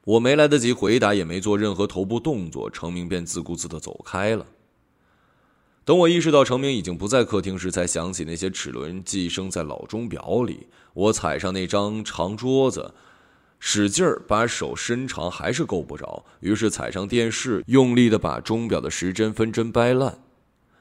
[0.06, 4.46] 我没来得及回答，也没做任何头部动作，程明便自顾自的走开了。
[5.86, 10.68] 等我意识到程明已经不在客厅时，才想起那些齿轮寄生在老钟表里。
[10.94, 12.94] 我踩上那张长桌子，
[13.60, 16.24] 使劲儿把手伸长，还是够不着。
[16.40, 20.20] 于是踩上电视，用力的把钟表的时针分针掰烂。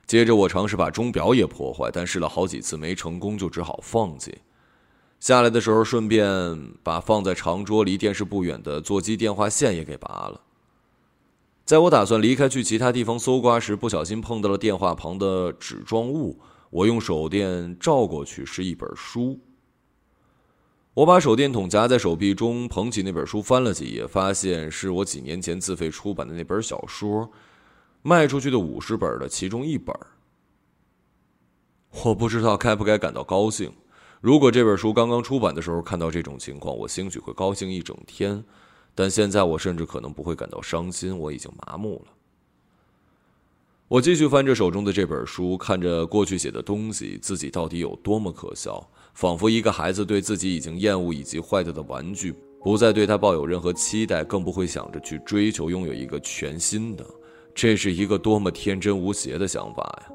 [0.06, 4.38] 接着我尝试把钟表也破坏，但试了好几次没成功，就只好放弃。
[5.18, 10.40] 下来的时候，顺便把放在长桌离电视不远的座机电话线也给拔了。
[11.72, 16.38] 在我打算离开去其他地方搜刮时，不小心碰到了电话旁的纸状物。
[16.68, 19.40] 我用手电照过去，是一本书。
[20.92, 27.30] 我把手电筒夹在手臂中，捧起那本书翻了几页，发现是我几年前自费出版的那本小说，
[28.02, 29.96] 卖出去的五十本的其中一本。
[32.04, 33.72] 我不知道该不该感到高兴。
[34.20, 38.44] 如果这本书刚刚出版的时候看到这种情况，我兴许会高兴一整天。
[38.94, 42.12] 但现在我甚至可能不会感到伤心，我已经麻木了。
[43.88, 48.82] 我继续翻着手中的这本书，看着过去写的东西，自己到底有多么可笑，
[49.12, 57.04] 仿佛一个孩子对自己已经厌恶以及坏掉的玩具，不再对他抱有任何期待，更不会想着去追求拥有一个全新的。
[57.54, 60.14] 这是一个多么天真无邪的想法呀！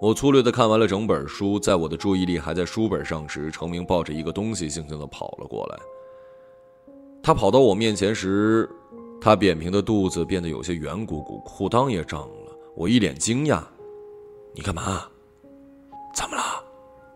[0.00, 5.78] 我粗略的看完了整本书，在我的注意力还在书本上时，程明抱着一个东西，悻悻的跑了过来。
[7.30, 8.68] 他跑到我面前时，
[9.20, 12.52] 他扁平的肚子变得有些圆鼓鼓，裤裆也胀了。
[12.74, 13.62] 我一脸惊讶
[14.52, 15.04] ：“你干嘛？
[16.12, 16.42] 怎么了？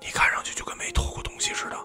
[0.00, 1.76] 你看上去就跟没偷过东西似的。”“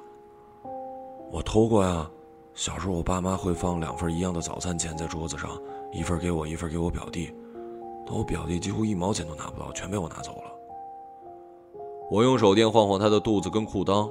[1.34, 2.08] 我偷过呀，
[2.54, 5.60] 小时候，我爸妈会放两份一样的早餐钱在桌子上，
[5.92, 7.34] 一份给我，一份给我表弟。
[8.06, 10.54] 但我表弟几乎一毛钱都拿不到，全被我拿走了。
[12.12, 14.08] 我用手电晃晃他的肚子跟裤裆，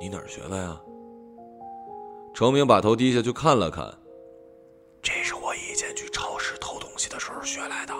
[0.00, 0.76] 你哪儿学的呀？
[2.34, 3.86] 程明把头低下去看了看，
[5.02, 7.94] 这是我以前去超市偷东西的时候学来的。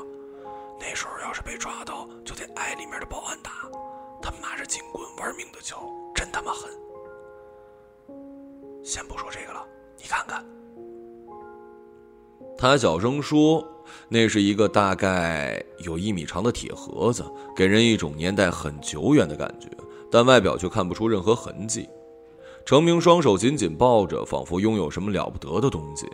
[0.80, 3.53] 那时候要是被抓到，就得挨里面的保安打。
[4.22, 6.70] 他们拿着警棍玩命的敲，真他妈狠。
[8.83, 9.64] 先不说这个了，
[9.99, 10.45] 你看看。
[12.57, 13.64] 他小声说
[14.09, 17.24] ：“那是一个大概有一米长的铁盒子，
[17.55, 19.68] 给人一种年代很久远的感觉，
[20.11, 21.89] 但外表却看不出任何痕迹。”
[22.65, 26.07] 程明双手紧紧抱着，仿佛拥有什么了不得的东西。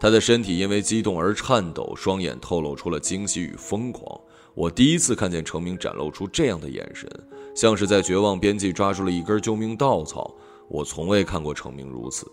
[0.00, 4.20] 他的身体因为激动而颤抖，双眼透露出了惊喜与疯狂。
[4.54, 7.08] 我第一次看见程明展露出这样的眼神，
[7.54, 10.34] 像是在绝望边际抓住了一根救命稻草。
[10.68, 12.26] 我从未看过程明如此。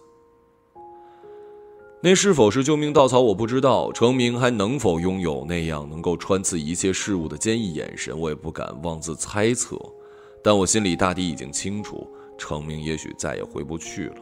[2.02, 3.92] 那是否是救命稻草，我不知道。
[3.92, 9.78] 程明还能否拥有那样能够穿刺一切事物的坚毅眼神，我也不敢妄自猜测。
[10.42, 12.08] 但我心里大抵已经清楚，
[12.40, 14.16] 程明也许再也回不去了。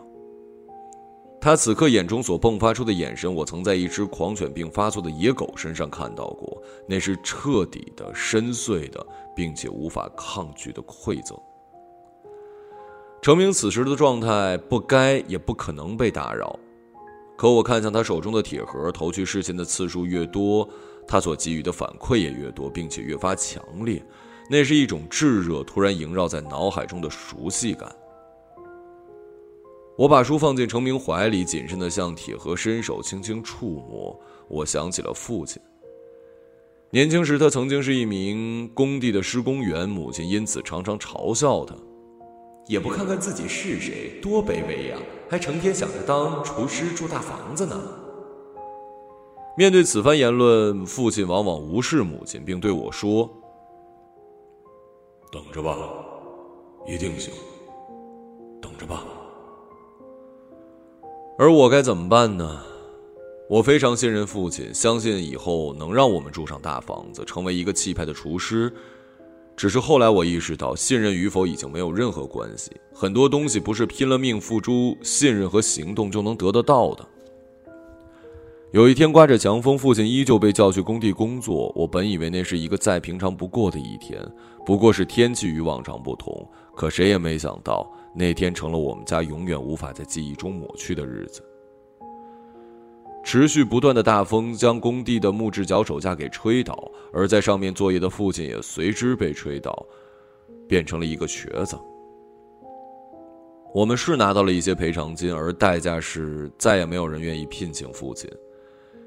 [1.39, 6.61] 他此刻眼中所迸发出的眼神，我曾在一只狂犬病发作的野狗身上看到过。
[6.89, 9.05] 那是彻底的、深邃的，
[9.35, 11.37] 并且无法抗拒的馈赠。
[13.21, 16.59] 程明此时的状态，不该也不可能被打扰。
[17.37, 20.67] 可我看向他手中的铁盒，投去视线的次数越多，
[21.07, 24.03] 他所给予的反馈也越多，并且越发强烈。
[24.49, 27.95] 那是一种炙热突然萦绕在脑海中的熟悉感。
[29.97, 34.17] 我把书放进程明怀里，谨慎的向铁盒伸手，轻轻触摸。
[34.47, 35.59] 我想起了父亲。
[36.91, 41.75] 年轻时，他曾经是一名工地的施工员，母亲因此常常嘲笑他。
[42.67, 44.97] 也不看看自己是谁，多卑微呀！
[45.27, 47.81] 还成天想着当厨师住大房子呢。
[49.57, 53.27] 面对此番言论，父亲往往无视母亲，并对我说
[55.33, 55.75] ：“等着吧，
[56.85, 57.33] 一定行。
[58.61, 59.03] 等着吧。”
[61.39, 62.63] 而我该怎么办呢？
[63.47, 68.73] 我非常信任父亲，相信以后能让我们住上大房子，成为一个气派的厨师。
[69.55, 72.71] 只是后来我意识到，信任与否已经没有任何关系。
[72.91, 77.05] 很多东西不是拼了命付出信任和行动就能得得到的。
[78.71, 81.71] 有一天，刮着强风，父亲依旧被叫去工地工作。
[81.75, 84.19] 我本以为那是一个再平常不过的一天，
[84.65, 86.49] 不过是天气与往常不同。
[86.77, 87.91] 可谁也没想到。
[88.15, 91.43] 那天成了我们家永远无法在记忆中抹去的日子。
[93.23, 99.85] 持续不断的大风将工地的木质脚手架给吹倒，而在上面作业的父亲也随之被吹倒，
[100.67, 101.77] 变成了一个瘸子。
[103.73, 108.29] 我们是拿到了一些赔偿金，而代价是再也没有人愿意聘请父亲。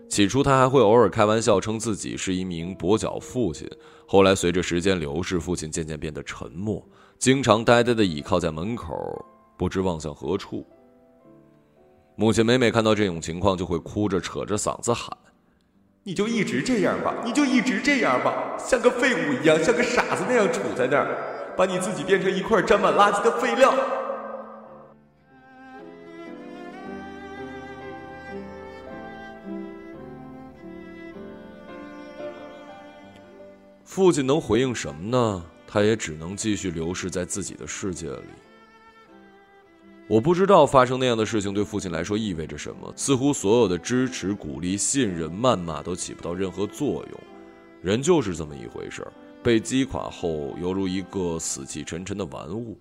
[0.09, 3.69] 起初他还会偶尔开玩笑称自己是一名跛脚父亲，
[4.07, 6.87] 后来随着时间流逝，父亲渐渐变得沉默。
[7.21, 9.23] 经常呆呆的倚靠在门口，
[9.59, 10.67] 不知望向何处。
[12.17, 15.15] 母亲每每看到这种情况，就会哭着扯着嗓子喊
[16.03, 23.75] ：“你就一直这样吧，你就一直这样吧，像个废物一样，像个傻子那样杵在那儿，把你自己变成一块沾满垃圾的废料。”
[33.85, 35.50] 父亲能回应什么呢？
[35.73, 38.25] 他也只能继续流逝在自己的世界里。
[40.09, 42.93] 我不知道发生那样的事情对父亲来说意味着什么。
[42.97, 47.21] 似乎所有的支持、鼓励、信任、谩骂都起不到任何作用。
[47.81, 49.13] 人就是这么一回事儿，
[49.45, 52.77] 被击垮后犹如一个死气沉沉的玩物。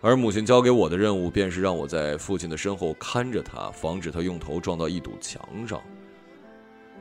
[0.00, 5.82] 而母亲交给我的任务，便是让我在父亲的身后看着他，防止他用头撞到一堵墙上。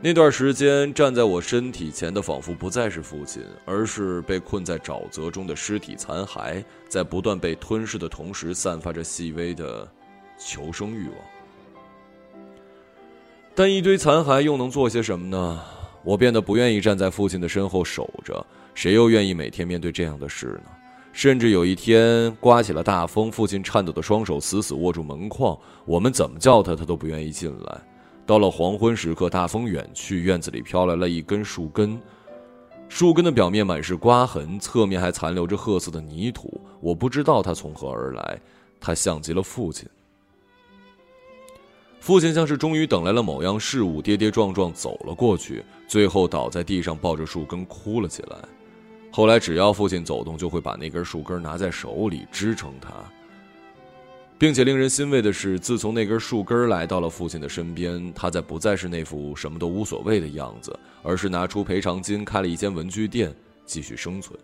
[0.01, 9.85] 那段时间，站在我身体前的仿佛不再是父亲，而是被困在沼泽中的尸体残骸，在不断被吞噬的同时，散发着细微的
[10.37, 11.17] 求生欲望。
[13.53, 15.61] 但一堆残骸又能做些什么呢？
[16.05, 20.71] 我变得不愿意站在父亲的身后守着，谁又愿意每天面对这样的事呢？
[21.11, 27.81] 甚至有一天刮起了大风，父亲颤抖的双手死死握住门框，我们怎么叫他，他都不愿意进来。
[28.29, 31.99] 到了黄昏时刻，大风远去，院子里飘来了一根树根，
[32.87, 36.61] 树根的表面满是刮痕，侧面还残留着褐色的泥土。
[36.79, 38.39] 我不知道它从何而来，
[38.79, 39.89] 它像极了父亲。
[41.99, 48.37] 父亲像是终于等来了某样事物，跌跌撞撞走了过去，最后倒在地上，抱着树根哭了起来。
[49.11, 52.93] 后来，只要父亲走动，就会把那根树根拿在手里支撑他。
[54.39, 63.35] 并且令人欣慰的是，自从那根树根来到了父亲的身边，他再不再是那副什么都无所谓的样子，而是拿出赔偿金开了一间文具店，
[63.65, 64.39] 继续生存。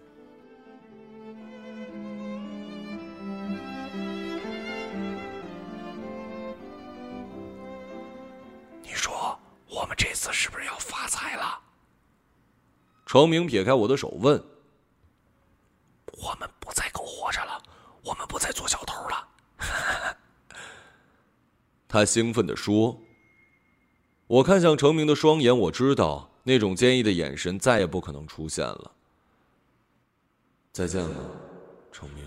[8.84, 9.39] 你说
[9.70, 11.58] 我们这次是不是要发财了？
[13.06, 14.43] 程明撇开我的手问
[16.22, 17.64] ：“我们不再苟活着了，
[18.04, 19.26] 我们不再做小偷了。”
[21.96, 23.00] 他兴奋地说
[24.28, 28.91] ：“我看向程明的双眼，我知道那种坚毅的眼神再也不可能出现了。
[30.74, 31.16] 再见了，
[31.93, 32.26] 程明。”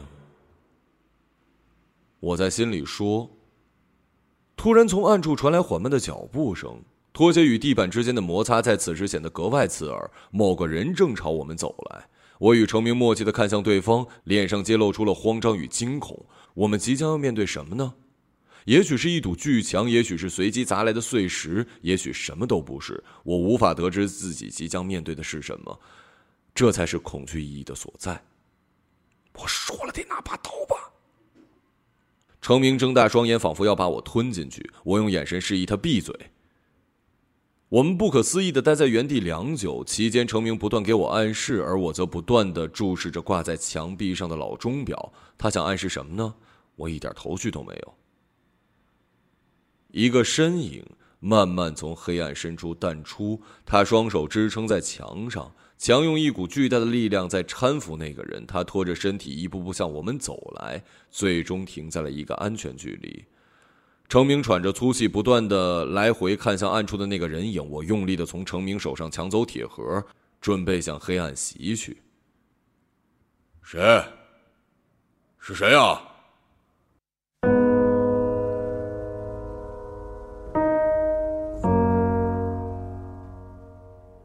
[2.19, 3.29] 我在心里说。
[4.57, 10.11] 突然，从暗处传来缓慢的脚步声，拖鞋与地板之间的摩擦在此时显得格外刺耳。
[10.31, 12.09] 某个人正朝我们走来。
[12.39, 16.25] 我与程明默契的看向对方，脸上揭露出了慌张与惊恐。
[16.55, 17.93] 我们即将要面对什么呢？
[18.69, 23.03] 也许是一堵巨墙，也许是随机砸来的碎石，也许什么都不是。
[23.25, 25.81] 我无法得知自己即将面对的是什么，
[26.55, 28.23] 这才是恐惧意义的所在。
[29.33, 30.77] 我说了，得拿把刀吧。
[32.43, 34.71] 程明睁大双眼，仿佛要把我吞进去。
[34.85, 36.15] 我用眼神示意他闭嘴。
[37.71, 45.11] 我们不可思议的待在原地良久，期间程明不断给我暗示，而我则不断的注视着挂在墙壁上的老钟表。
[45.39, 46.35] 他想暗示什么呢？
[46.77, 47.95] 我一点头绪都没有。
[49.89, 50.85] 一个身影
[51.21, 58.47] 慢慢从黑暗深处淡出，他双手支撑在墙上，强用一股巨大的力量在搀扶那个人。
[58.47, 63.25] 他拖着身体一步步向我们走来，最终停在了一个安全距离。
[64.09, 67.63] 程明喘着粗气，不断的来回看向暗处的那个人影。
[67.69, 70.03] 我用力的从程明手上抢走铁盒，
[70.41, 72.01] 准备向黑暗袭去。
[73.63, 74.03] 谁？
[75.39, 76.08] 是谁啊？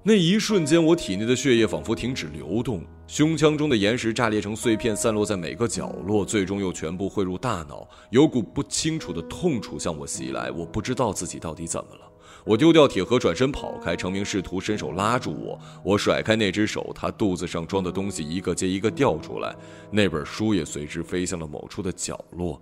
[0.06, 7.88] 那一瞬间，我体内的血液仿佛停止流动，胸腔中的岩石炸裂成碎片，散落在每个角落，最终又全部汇入大脑。
[8.10, 12.02] 有股不清楚的痛楚向我袭来，我不知道自己到底怎么了。
[12.44, 13.96] 我丢掉铁盒，转身跑开。
[13.96, 19.56] 程明试图伸手拉住我，我甩开那只手，他肚子上装的东西一个接一个掉出来，
[19.90, 22.62] 那本书也随之飞向了某处的角落。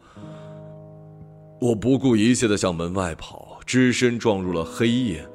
[1.59, 5.27] 我不顾一切地向门外跑，只身撞入了黑夜。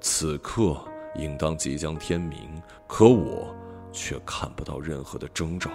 [0.00, 0.76] 此刻。
[1.18, 3.52] 应当即将天明，可我
[3.92, 5.68] 却看不到任何的征兆。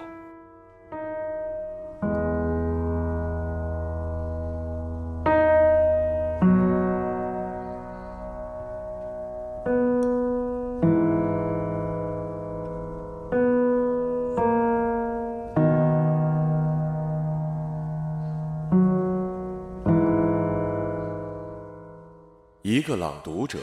[22.62, 23.60] 一个朗读者。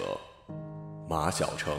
[1.11, 1.75] 马晓成。